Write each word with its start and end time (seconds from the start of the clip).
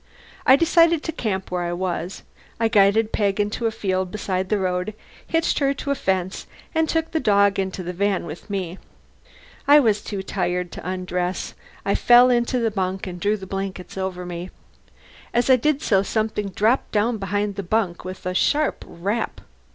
I 0.47 0.55
decided 0.55 1.03
to 1.03 1.11
camp 1.11 1.51
where 1.51 1.61
I 1.61 1.73
was. 1.73 2.23
I 2.59 2.69
guided 2.69 3.11
Peg 3.11 3.39
into 3.39 3.67
a 3.67 3.71
field 3.71 4.09
beside 4.09 4.49
the 4.49 4.57
road, 4.57 4.95
hitched 5.27 5.59
her 5.59 5.75
to 5.75 5.91
a 5.91 5.95
fence, 5.95 6.47
and 6.73 6.89
took 6.89 7.11
the 7.11 7.19
dog 7.19 7.59
into 7.59 7.83
the 7.83 7.93
van 7.93 8.25
with 8.25 8.49
me. 8.49 8.79
I 9.67 9.79
was 9.79 10.01
too 10.03 10.23
tired 10.23 10.71
to 10.71 10.89
undress. 10.89 11.53
I 11.85 11.93
fell 11.93 12.31
into 12.31 12.57
the 12.57 12.71
bunk 12.71 13.05
and 13.05 13.19
drew 13.19 13.37
the 13.37 13.45
blankets 13.45 13.95
over 13.95 14.25
me. 14.25 14.49
As 15.35 15.51
I 15.51 15.55
did 15.55 15.83
so, 15.83 16.01
something 16.01 16.49
dropped 16.49 16.91
down 16.91 17.19
behind 17.19 17.53
the 17.53 17.61
bunk 17.61 18.03
with 18.03 18.25
a 18.25 18.33
sharp 18.33 18.83
rap. 18.87 19.41